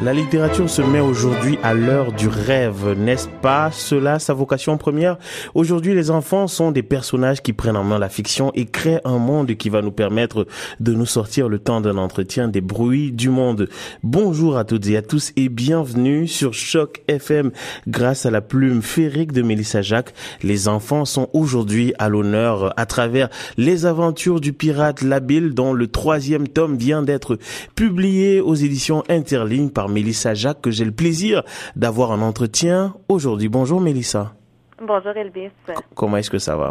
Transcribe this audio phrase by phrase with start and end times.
[0.00, 3.72] La littérature se met aujourd'hui à l'heure du rêve, n'est-ce pas?
[3.72, 5.18] Cela, sa vocation première
[5.56, 9.18] Aujourd'hui, les enfants sont des personnages qui prennent en main la fiction et créent un
[9.18, 10.46] monde qui va nous permettre
[10.78, 13.68] de nous sortir le temps d'un entretien des bruits du monde.
[14.04, 17.50] Bonjour à toutes et à tous et bienvenue sur Choc FM.
[17.88, 22.86] Grâce à la plume féerique de Mélissa Jacques, les enfants sont aujourd'hui à l'honneur à
[22.86, 27.36] travers les aventures du pirate Labile dont le troisième tome vient d'être
[27.74, 31.42] publié aux éditions Interligne par Mélissa Jacques que j'ai le plaisir
[31.76, 33.48] d'avoir un entretien aujourd'hui.
[33.48, 34.34] Bonjour Mélissa.
[34.80, 35.50] Bonjour Elvis.
[35.94, 36.70] comment est-ce que ça va?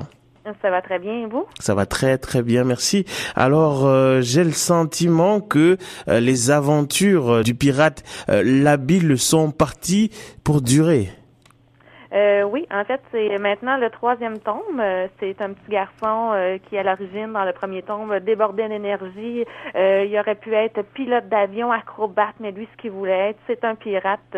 [0.62, 1.46] Ça va très bien, et vous?
[1.60, 3.06] Ça va très très bien, merci.
[3.36, 10.10] Alors, euh, j'ai le sentiment que euh, les aventures euh, du pirate Labile sont parties
[10.44, 11.12] pour durer.
[12.14, 14.80] Euh, oui, en fait, c'est maintenant le troisième tome.
[14.80, 19.46] Euh, c'est un petit garçon euh, qui, à l'origine, dans le premier tome, débordait d'énergie.
[19.76, 23.76] il aurait pu être pilote d'avion, acrobate, mais lui, ce qu'il voulait être, c'est un
[23.76, 24.38] pirate.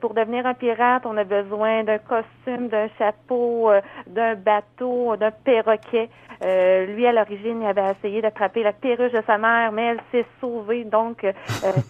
[0.00, 3.70] Pour devenir un pirate, on a besoin d'un costume, d'un chapeau,
[4.06, 6.08] d'un bateau, d'un perroquet.
[6.44, 10.00] Euh, lui, à l'origine, il avait essayé d'attraper la perruche de sa mère, mais elle
[10.12, 10.84] s'est sauvée.
[10.84, 11.32] Donc, euh,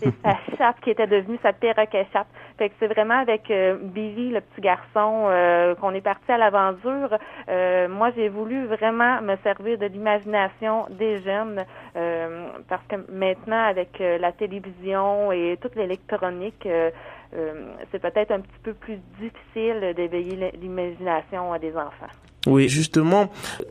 [0.01, 2.29] c'est sa chape qui était devenue sa perroquet chape.
[2.59, 5.29] Fait que c'est vraiment avec euh, Billy, le petit garçon,
[5.81, 7.19] qu'on est parti à l'aventure.
[7.91, 14.33] moi, j'ai voulu vraiment me servir de l'imagination des jeunes parce que maintenant, avec la
[14.33, 16.67] télévision et toute l'électronique,
[17.93, 22.13] c'est peut-être un petit peu plus difficile d'éveiller l'imagination des enfants.
[22.47, 23.29] Oui, justement,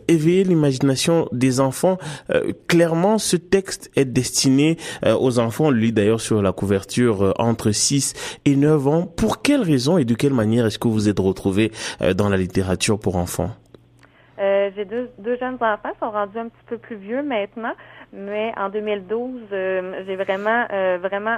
[0.09, 1.97] éveiller l'imagination des enfants.
[2.29, 7.31] Euh, clairement, ce texte est destiné euh, aux enfants, lui d'ailleurs sur la couverture euh,
[7.39, 9.05] entre 6 et 9 ans.
[9.05, 11.71] Pour quelles raisons et de quelle manière est-ce que vous êtes retrouvé
[12.15, 13.51] dans la littérature pour enfants?
[14.37, 17.71] J'ai deux, deux jeunes enfants, sont rendus un petit peu plus vieux maintenant,
[18.11, 20.65] mais en 2012, j'ai vraiment,
[20.99, 21.37] vraiment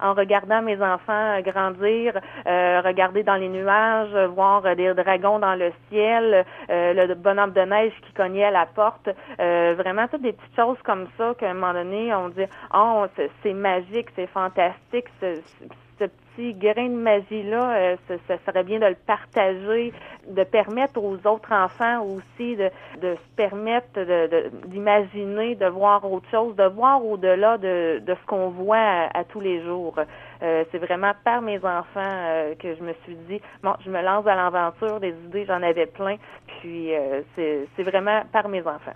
[0.00, 2.14] en regardant mes enfants grandir,
[2.46, 7.60] euh, regarder dans les nuages, voir des dragons dans le ciel, euh, le bonhomme de
[7.62, 9.08] neige qui cognait à la porte,
[9.40, 13.06] euh, vraiment toutes des petites choses comme ça qu'à un moment donné on dit oh
[13.42, 15.06] c'est magique, c'est fantastique,
[16.04, 17.96] petit grain de magie-là, euh,
[18.28, 19.92] ça, serait bien de le partager,
[20.28, 22.70] de permettre aux autres enfants aussi de,
[23.00, 23.88] de se permettre
[24.66, 29.24] d'imaginer, de, de, voir autre chose, de voir au-delà de, de ce qu'on voit à,
[29.24, 29.98] tous les jours.
[30.42, 34.02] Euh, c'est vraiment par mes enfants euh, que je me suis dit, bon, je me
[34.02, 36.16] lance à l'aventure, des idées, j'en avais plein,
[36.60, 36.90] puis
[37.34, 38.94] c'est vraiment par mes enfants.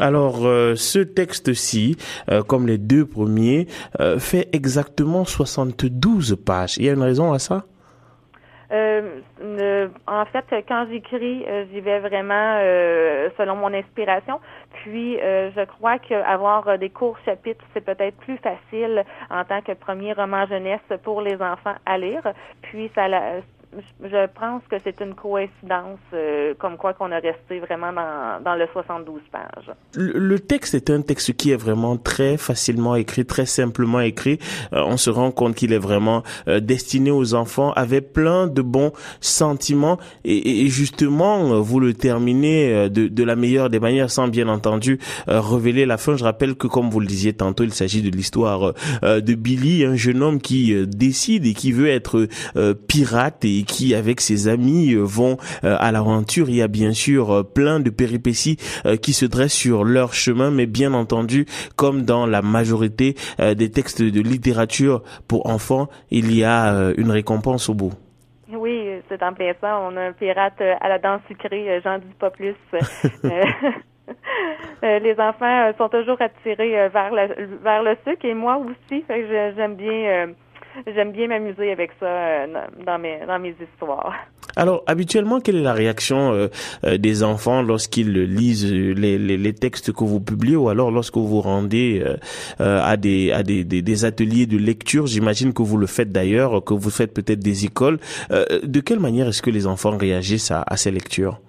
[0.00, 1.96] Alors, euh, ce texte-ci,
[2.30, 3.68] euh, comme les deux premiers,
[4.00, 6.76] euh, fait exactement 72 pages.
[6.78, 7.64] Il y a une raison à ça?
[10.06, 12.58] en fait, quand j'écris, j'y vais vraiment
[13.38, 14.40] selon mon inspiration.
[14.82, 20.12] Puis, je crois qu'avoir des courts chapitres, c'est peut-être plus facile en tant que premier
[20.12, 22.22] roman jeunesse pour les enfants à lire.
[22.62, 23.06] Puis, ça,
[24.02, 28.54] je pense que c'est une coïncidence, euh, comme quoi qu'on a resté vraiment dans, dans
[28.54, 29.70] le 72 pages.
[29.94, 34.38] Le, texte est un texte qui est vraiment très facilement écrit, très simplement écrit.
[34.72, 38.62] Euh, on se rend compte qu'il est vraiment euh, destiné aux enfants, avec plein de
[38.62, 39.98] bons sentiments.
[40.24, 44.98] Et, et justement, vous le terminez de, de, la meilleure des manières, sans bien entendu
[45.26, 46.16] révéler la fin.
[46.16, 49.96] Je rappelle que, comme vous le disiez tantôt, il s'agit de l'histoire de Billy, un
[49.96, 52.28] jeune homme qui décide et qui veut être
[52.86, 56.48] pirate et qui, avec ses amis, euh, vont euh, à l'aventure.
[56.48, 58.56] Il y a bien sûr euh, plein de péripéties
[59.02, 64.02] qui se dressent sur leur chemin, mais bien entendu, comme dans la majorité des textes
[64.02, 67.92] de littérature pour enfants, il y a une récompense au bout.
[68.52, 69.78] Oui, c'est en plein ça.
[69.80, 72.54] On a un pirate à la dent sucrée, j'en dis pas plus.
[74.82, 77.12] les enfants sont toujours attirés vers,
[77.62, 79.04] vers le sucre et moi aussi.
[79.08, 80.34] j'aime bien
[80.86, 82.46] j'aime bien m'amuser avec ça euh,
[82.84, 84.12] dans mes dans mes histoires.
[84.56, 86.48] Alors, habituellement, quelle est la réaction euh,
[86.84, 91.40] euh, des enfants lorsqu'ils lisent les, les, textes que vous publiez ou alors lorsque vous
[91.40, 92.04] rendez
[92.58, 95.06] à, des, à des, des, ateliers de lecture?
[95.06, 97.98] J'imagine que vous le faites d'ailleurs, que vous faites peut-être des écoles.
[98.30, 101.40] de quelle manière est-ce que les enfants réagissent à ces lectures?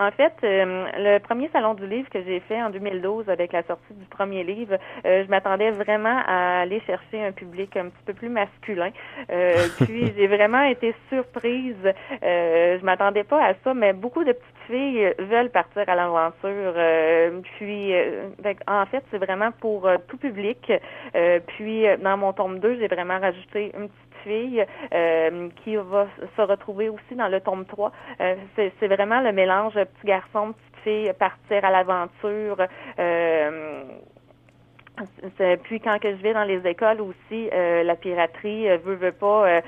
[0.00, 3.62] En fait, euh, le premier salon du livre que j'ai fait en 2012 avec la
[3.64, 8.02] sortie du premier livre, euh, je m'attendais vraiment à aller chercher un public un petit
[8.06, 8.92] peu plus masculin.
[9.30, 11.76] Euh, puis j'ai vraiment été surprise.
[12.22, 17.42] je m'attendais pas à ça, mais beaucoup de petites filles veulent partir à l'aventure.
[17.58, 17.92] puis
[18.66, 20.72] en fait, c'est vraiment pour tout public.
[21.46, 24.64] puis dans mon tome 2, j'ai vraiment rajouté une petite fille
[25.62, 26.06] qui va
[26.36, 27.92] se retrouver aussi dans le tome 3.
[28.56, 32.56] c'est vraiment le mélange petit garçon, petite fille, partir à l'aventure.
[35.64, 39.12] Puis quand que je vais dans les écoles aussi, euh, la piraterie euh, veut veut
[39.12, 39.60] pas, euh,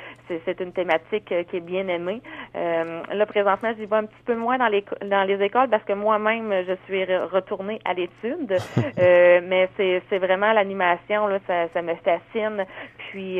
[0.44, 2.22] c'est une thématique qui est bien aimée.
[2.54, 5.92] là présentement, j'y vais un petit peu moins dans les dans les écoles parce que
[5.92, 8.56] moi-même je suis retournée à l'étude,
[8.96, 12.64] mais c'est vraiment l'animation là, ça, ça me fascine.
[13.12, 13.38] Puis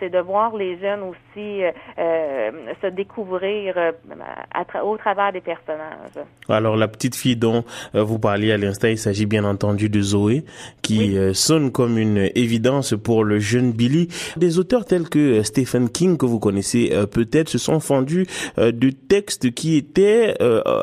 [0.00, 1.62] c'est de voir les jeunes aussi
[1.96, 6.26] se découvrir à au travers des personnages.
[6.48, 7.64] Alors la petite fille dont
[7.94, 10.44] vous parliez à l'instant, il s'agit bien entendu de Zoé
[10.82, 14.08] qui sonne comme une évidence pour le jeune Billy.
[14.36, 18.26] Des auteurs tels que euh, Stephen King, que vous connaissez euh, peut-être, se sont fendus
[18.58, 20.36] euh, de textes qui étaient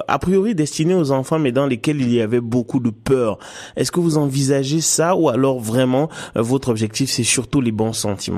[0.07, 3.39] a priori destinés aux enfants, mais dans lesquels il y avait beaucoup de peur.
[3.75, 8.28] Est-ce que vous envisagez ça ou alors vraiment votre objectif, c'est surtout les bons sentiments?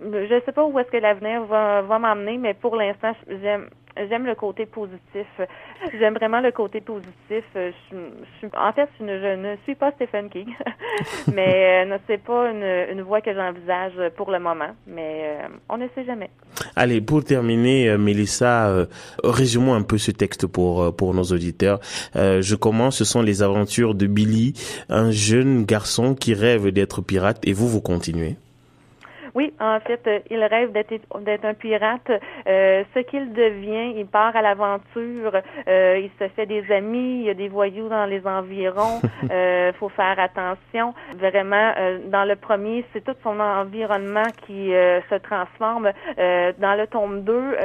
[0.00, 3.68] Je ne sais pas où est-ce que l'avenir va, va m'emmener, mais pour l'instant, j'aime
[3.96, 5.26] J'aime le côté positif.
[5.98, 7.44] J'aime vraiment le côté positif.
[7.54, 10.48] Je, en fait, je ne, suis pas Stephen King,
[11.34, 14.70] mais euh, c'est pas une, une voie que j'envisage pour le moment.
[14.86, 16.30] Mais euh, on ne sait jamais.
[16.74, 18.86] Allez, pour terminer, euh, Mélissa, euh,
[19.22, 21.80] résumons un peu ce texte pour pour nos auditeurs.
[22.14, 22.96] je commence.
[22.96, 24.54] Ce sont les aventures de Billy,
[24.88, 28.36] un jeune garçon qui rêve d'être pirate, et vous, vous continuez.
[29.34, 32.10] Oui, en fait, euh, il rêve d'être un pirate.
[32.46, 35.40] Euh, ce qu'il devient, il part à l'aventure.
[35.68, 37.20] Euh, il se fait des amis.
[37.20, 39.00] Il y a des voyous dans les environs.
[39.22, 40.92] Il faut faire attention.
[41.16, 41.72] Vraiment,
[42.06, 45.92] dans le premier, c'est tout son environnement qui se transforme.
[46.16, 47.56] dans le tome 2,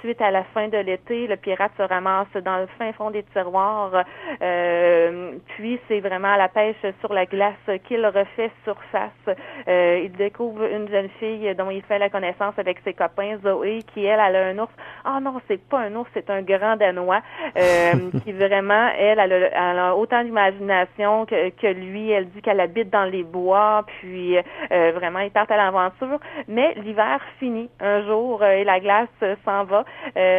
[0.00, 3.24] suite à la fin de l'été, le pirate se ramasse dans le fin fond des
[3.34, 4.04] tiroirs.
[4.38, 7.54] puis, c'est vraiment à la pêche sur la glace
[7.84, 9.36] qu'il refait surface.
[9.66, 14.04] il découvre une jeune fille dont il fait la connaissance avec ses copains, Zoé, qui
[14.04, 14.72] elle, elle a un ours.
[15.04, 17.20] Ah oh non, c'est pas un ours, c'est un grand danois
[17.56, 17.92] euh,
[18.24, 22.10] qui vraiment, elle, elle a, autant d'imagination que, que, lui.
[22.10, 26.20] Elle dit qu'elle habite dans les bois, puis euh, vraiment, ils partent à l'aventure.
[26.48, 29.08] Mais l'hiver finit un jour euh, et la glace
[29.44, 29.84] s'en va.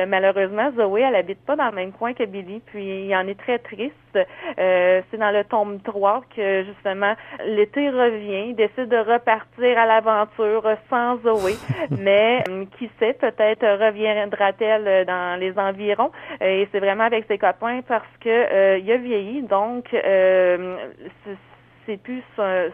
[0.05, 3.39] malheureusement, Zoé, elle habite pas dans le même coin que Billy, puis il en est
[3.39, 3.95] très triste.
[4.13, 7.13] C'est dans le tome 3 que justement
[7.45, 10.25] l'été revient, il décide de repartir à l'avant
[10.89, 11.55] sans Zoé,
[11.99, 16.11] mais euh, qui sait, peut-être reviendra-t-elle dans les environs.
[16.41, 20.77] Et c'est vraiment avec ses copains parce que euh, il a vieilli, donc euh,
[21.85, 22.69] c'est plus son,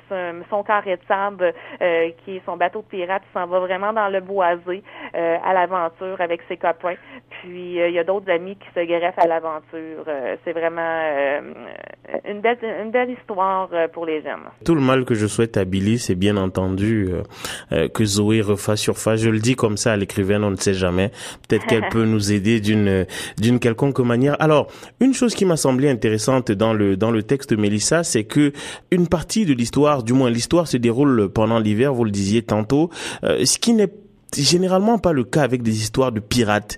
[0.50, 3.24] son, carré de sable euh, qui est son bateau de pirate.
[3.30, 4.84] Il s'en va vraiment dans le boisé
[5.16, 6.96] euh, à l'aventure avec ses copains.
[7.42, 10.06] Puis euh, il y a d'autres amis qui se greffent à l'aventure.
[10.44, 11.42] c'est vraiment
[12.28, 14.48] une belle, une belle histoire pour les jeunes.
[14.66, 17.10] Tout le mal que je souhaite à Billy, c'est bien entendu
[17.72, 19.22] que Zoé refasse surface.
[19.22, 21.12] Je le dis comme ça à l'écrivaine, on ne sait jamais.
[21.48, 23.06] Peut-être qu'elle peut nous aider d'une
[23.38, 24.36] d'une quelconque manière.
[24.40, 24.68] Alors,
[25.00, 28.52] une chose qui m'a semblé intéressante dans le dans le texte de Mélissa, c'est que
[28.92, 32.90] une partie de l'histoire, du moins l'histoire se déroule pendant l'hiver, vous le disiez tantôt,
[33.24, 33.92] euh, ce qui n'est
[34.38, 36.78] généralement pas le cas avec des histoires de pirates.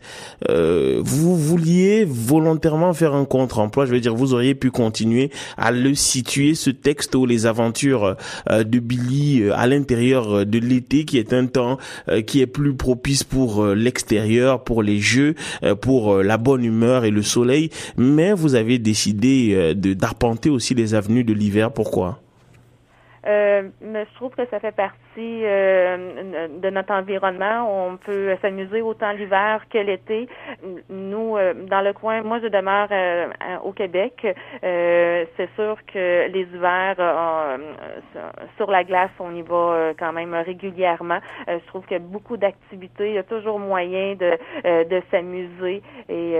[0.50, 5.72] Euh, vous vouliez volontairement faire un contre-emploi, je veux dire, vous auriez pu continuer à
[5.72, 8.16] le situer, ce texte ou les aventures
[8.50, 11.78] euh, de Billy euh, à l'intérieur de l'été, qui est un temps
[12.26, 15.36] qui est plus propice pour l'extérieur, pour les jeux,
[15.82, 20.94] pour la bonne humeur et le soleil, mais vous avez décidé de d'arpenter aussi les
[20.94, 21.72] avenues de l'hiver.
[21.72, 22.20] Pourquoi?
[23.28, 27.88] Euh, mais je trouve que ça fait partie euh, de notre environnement.
[27.88, 30.28] On peut s'amuser autant l'hiver que l'été.
[30.90, 32.90] Nous, euh, dans le coin, moi je demeure
[33.64, 34.26] au Québec.
[34.62, 36.96] c'est sûr que les hivers
[38.58, 41.20] sur la glace, on y va quand même régulièrement.
[41.48, 43.10] je trouve qu'il y a beaucoup d'activités.
[43.10, 45.82] Il y a toujours moyen de, s'amuser.
[46.10, 46.36] Et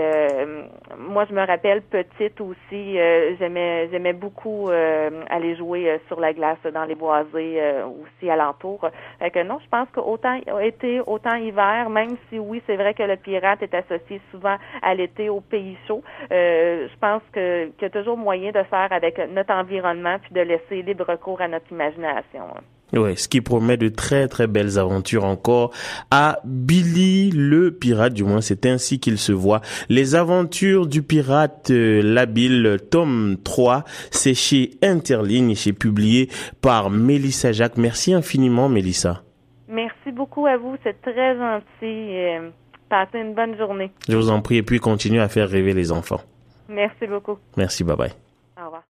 [0.98, 2.98] moi, je me rappelle petite aussi,
[3.38, 8.30] j'aimais beaucoup aller jouer sur la glace dans les boisés euh, aussi
[8.62, 8.90] alentour.
[9.18, 13.02] Fait que non, je pense qu'autant été, autant hiver, même si oui, c'est vrai que
[13.02, 17.82] le pirate est associé souvent à l'été au pays chaud, euh, je pense que qu'il
[17.82, 21.48] y a toujours moyen de faire avec notre environnement puis de laisser libre cours à
[21.48, 22.46] notre imagination.
[22.92, 25.72] Ouais, ce qui promet de très très belles aventures encore
[26.10, 29.60] à Billy le pirate, du moins c'est ainsi qu'il se voit.
[29.88, 36.28] Les aventures du pirate euh, labile tome 3, c'est chez Interligne, c'est publié
[36.60, 37.78] par Mélissa Jacques.
[37.78, 39.22] Merci infiniment Mélissa.
[39.68, 42.52] Merci beaucoup à vous, c'est très gentil.
[42.90, 43.90] Passez une bonne journée.
[44.06, 46.20] Je vous en prie et puis continuez à faire rêver les enfants.
[46.68, 47.38] Merci beaucoup.
[47.56, 48.12] Merci, bye bye.
[48.60, 48.80] Au revoir.